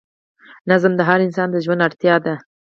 [0.69, 2.35] نظم د هر انسان د ژوند اړتیا ده.